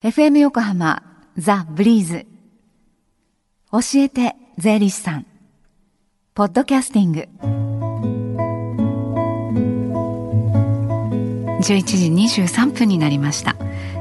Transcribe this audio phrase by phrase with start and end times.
[0.00, 1.02] FM 横浜
[1.36, 2.24] ザ・ブリーズ。
[3.72, 5.26] 教えて税理士さん。
[6.34, 7.28] ポッドキャスティング。
[11.60, 13.56] 11時23分になりました。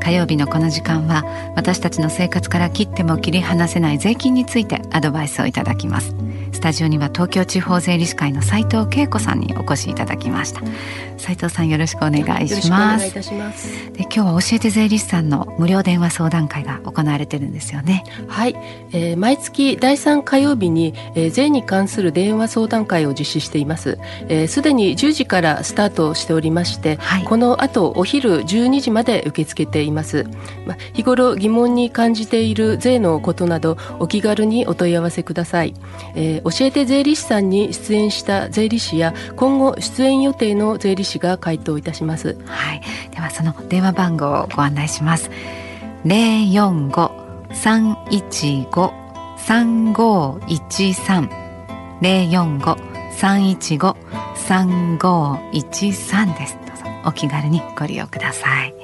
[0.00, 1.24] 火曜日のこの時間は
[1.56, 6.16] 私たちの生活から切っても切り離せない税金についてアドバイスをいただきます。
[6.62, 10.62] タジオには東京地方税理士会の斉藤恵子さんにお越しいただきました。
[11.18, 13.14] 斉藤さんよろしくお願いします。
[13.92, 18.04] で今日は教えて税理士さんの無料電話相談会が行われてるんですよね。
[18.28, 18.56] はい、
[18.92, 23.82] えー、毎月第3火曜日に、えー、税に関する電話相談会を実施しています。
[23.82, 30.26] すで、えー、に10時からスタートしておりまして、はい、この後お昼12時まで受け付けています、
[30.66, 35.74] まあ、日頃疑問に感じている税のことなどお気軽にお問い合わせください、
[36.14, 42.36] えー、教教えて税理士さんに出演した税理士や今後出演予定の税理士が回答いたします。
[42.44, 45.30] はい、ではその電話番号をご案内します。
[46.04, 47.10] 零四五
[47.52, 48.92] 三一五
[49.38, 51.30] 三五一三
[52.00, 52.76] 零四五
[53.16, 53.96] 三一五
[54.34, 56.58] 三五一三です。
[56.66, 58.74] どうぞお気軽にご利用ください。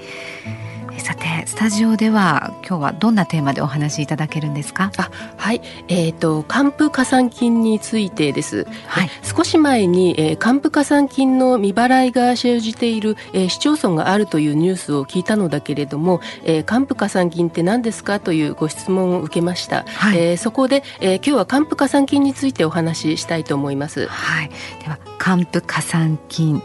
[1.08, 4.92] さてスタジオでは今日はどんなテーマでお話しいただけるんですか？
[4.98, 5.62] あはい。
[5.88, 24.08] えっ、ー、と還付加算金についてです、はい、少し前に、えー、還付加算金の未払いが生じている、えー、市町村があるというニュースを聞いたのだけれども、えー、還付加算金って何ですかというご質問を受けました、はい、えー、そこで、えー、今日は還付加算金についてお話ししたいと思います。
[24.08, 24.50] はい。
[24.84, 26.62] では還付加算金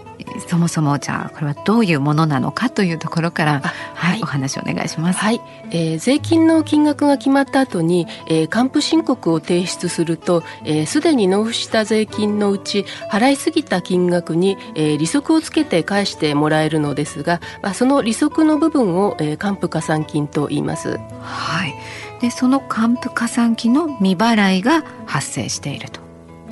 [0.48, 3.62] そもそもじゃあこれはどういうものなのかというところから、
[3.94, 5.20] はい、お話をお願いします。
[5.20, 21.00] はい、えー、税金の金額が決まった後に、えー、還付申告を提出すると、す、えー、で、に納付した税金のうち払いすぎた金額に、えー、利息をつけて返してもらえるのですが、まあ、その利息の部分を、えー、還付加算金と言います。
[21.22, 21.74] はい。
[22.22, 26.03] でその還付加算金の未払いが発生していると。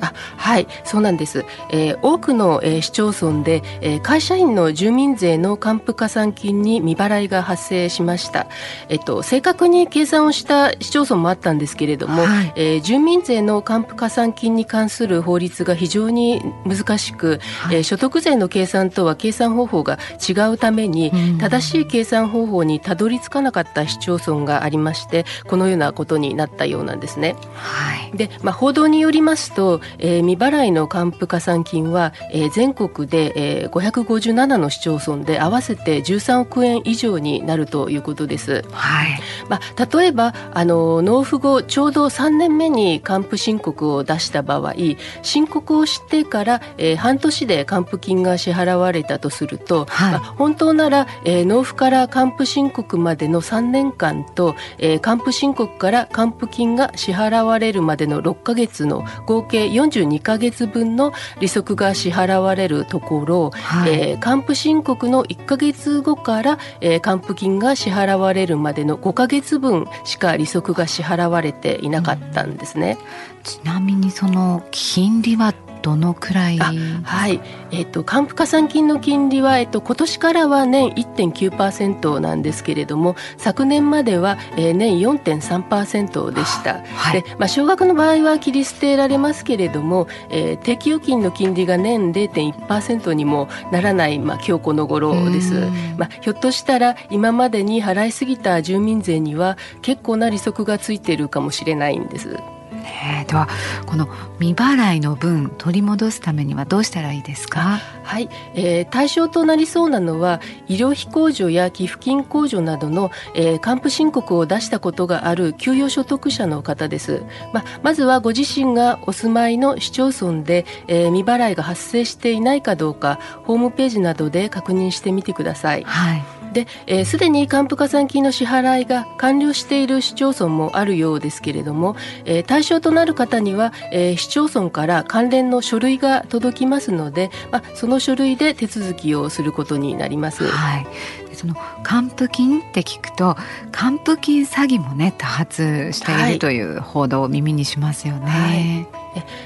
[0.02, 8.48] あはいそうなんです、えー、多くの、えー、市町村で、えー、会社員の住民税の還付加算金に未払いが発生しました、
[8.88, 27.36] えっと、正確に計算をした市町村もあったんですけれども、はい、えー、住民税の還付加算金に関する法律が非常に難しく、はい、えー、所得税の計算とは計算方法が違うために、正しい計算方法にたどり着かなかった市町村がありましてこのようなことになったようなんですね。
[27.54, 33.32] はい、で、まあ、報道によりますとえー、未払いの還付加算金は、えー、全国で、
[33.62, 38.64] えー、557の市町村で合わせて13億円以上になるということです。
[38.72, 44.74] はいまあ、例えばあの納付後ちょうど3年目に還付申告を出した場合
[45.22, 72.98] 申告をしてから、えー、半年で還付金が支払われたとすると、はい、まあ、本当なら、えー、納付から還付申告までの3年間と、えー、還付申告から還付金が支払われるまでの6か月の合計42か月分の利息が支払われるところ、はい、えー、還付申告の1か月後から、えー、還付金が支払われるまでの5か月分しか利息が支払われていなかったんですね。
[73.36, 76.58] うん、ちなみにその金利はどのくらい？
[76.58, 77.40] はい、
[77.72, 86.80] えっ、ー、と還付加算金の金利はえっ、ー、と今年からは年1.9%なんですけれども昨年までは、えー、年4.3%でした。
[86.80, 95.54] はい、でまあ少額の場合は切り捨てられますけれども、えー、定期預金の金利が年0.1%にもならないまあ今日この頃です。
[95.98, 102.38] まあひょっとしたら今までに払いすぎた住民税には結構な利息がついているかもしれないんです。
[102.82, 103.48] ね、では
[103.86, 107.80] この未払いの分取り戻すためにはどうしたらいいですか？
[108.02, 117.22] はい、えー、対象となりそうなのは医療費控除や寄付金控除などの、えー、還付申告を出したことがある給与所得者の方です、
[117.52, 125.84] ままずはご自身がお住まいの市町村で、えー、未払いが発生していないかどうかホームページなどで確認してみてください。
[125.84, 126.24] はい。
[126.52, 131.96] で、えす、でに還付加算金の支払いが完了している市町村もあるようですけれども、
[132.26, 140.46] えー、対象となる方には、えー、市町村から関連の書類が届きますので、まあ、その書類で手続きをすることになります。
[140.46, 140.86] はい、
[141.34, 143.36] その還付金って聞くと
[143.70, 148.26] 還付金詐欺もね多発しているという報道を耳にしますよね。
[148.26, 148.54] は
[148.98, 149.02] い。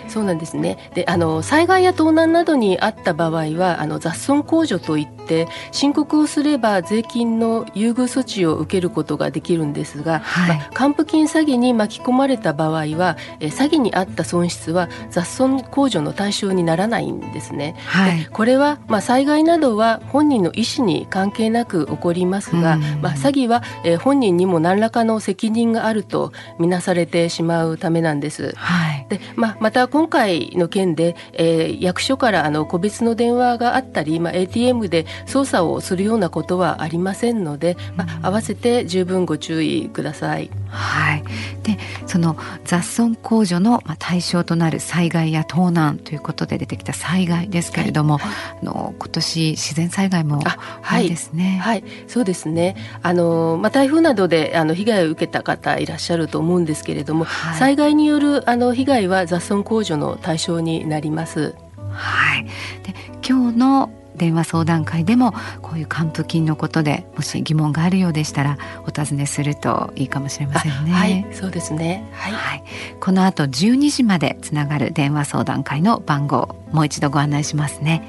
[0.09, 0.79] そうなんですね。
[0.95, 17.75] であの災害や盗難などにあった場合はあの雑損控除といって申告をすれば税金の優遇措置を受けることができるんですが、はい、まあ、還付金詐欺に巻き込まれた場合はえ詐欺にあった損失は雑損控除の対象にならないんですね。
[17.87, 28.55] はい、これは、まあ、災害などは本人の意思に関係なくく起こりますが、まあ、詐欺は、えー、本人にも何らかの責任があるとみなされてしまうためなんです。
[28.57, 40.51] はい、でまあ、また今回の件で、えー、役所からあの個別の電話があったり、まあ、ATM で操作をするようなことはありませんので、まあ、合わせて十分ご注意ください。
[40.77, 41.25] はい、
[41.63, 50.43] でその雑損控除の対象となる災害や盗難ということで出てきた災害ですけれども、はい、あの今年自然災害も
[50.83, 51.59] 多いですね。
[51.63, 52.77] はい、はい、そうですね。
[53.03, 61.55] あのまあ台風などであの被害を受けた方いらっしゃると思うんですけれども、はい、災害によるあの被害は雑損控除の対象になります。
[61.91, 62.45] はい。
[62.83, 62.95] で
[63.27, 65.33] 今日の電話相談会でも
[65.63, 70.93] こういう還付金のことでもし疑問があるようでしたらお尋ねするといいかもしれませんね。
[70.93, 72.11] はい、そうですね。
[72.13, 72.65] はい、はい、
[73.01, 78.07] この後12時までつながる電話相談会の番号もう一度ご案内しますね。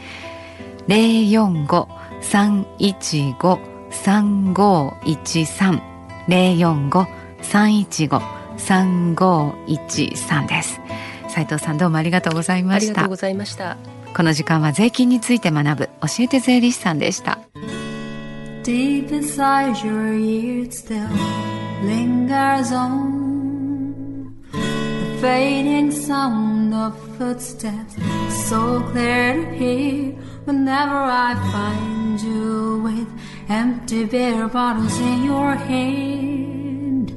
[0.88, 1.88] 零四五
[2.22, 3.60] 三一五
[3.92, 5.82] 三五一三
[6.28, 7.08] 零四五
[7.42, 8.22] 三一五
[8.58, 10.80] 三五一三です。
[11.30, 12.92] 斉藤さんどうもありがとうございました。
[12.92, 13.97] ありがとうございました。
[14.16, 17.40] この時間は税金について学ぶ教えて税理士さんでした
[18.64, 21.08] Deep inside your ears still
[21.84, 27.96] lingers on The fading sound of footsteps
[28.50, 30.14] So clear to hear
[30.46, 33.08] Whenever I find you with
[33.50, 37.14] Empty beer bottles in your hand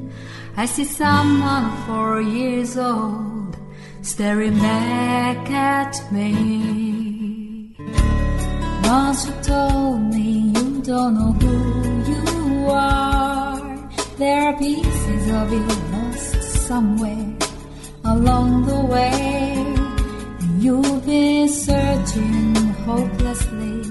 [0.57, 3.30] I see someone four years old
[4.02, 7.75] Staring back at me
[8.85, 13.88] once you told me you don't know who you are.
[14.17, 17.37] There are pieces of you lost somewhere
[18.05, 19.52] along the way.
[20.41, 22.55] And you've been searching
[22.87, 23.82] hopelessly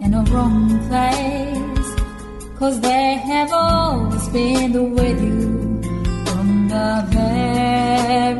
[0.00, 1.90] in a wrong place.
[2.58, 5.33] Cause they have always been with you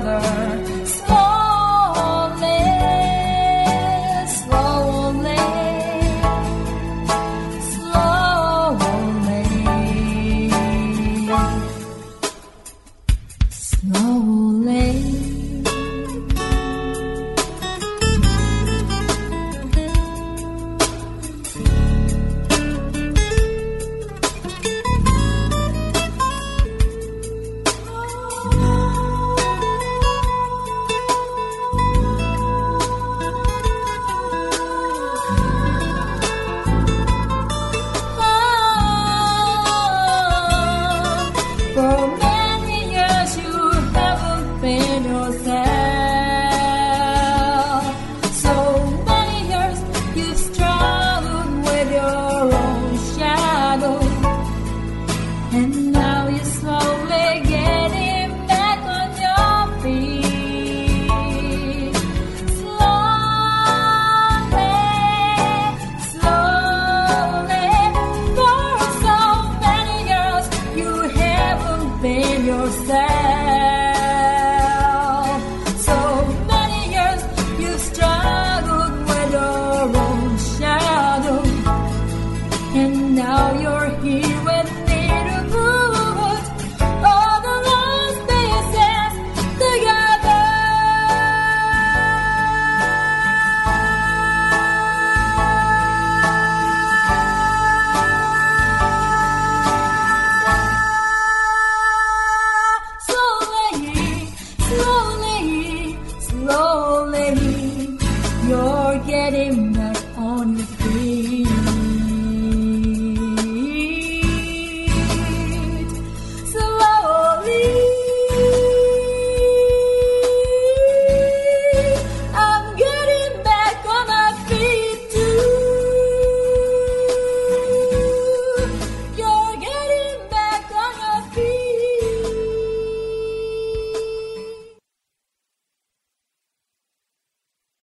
[0.00, 0.47] another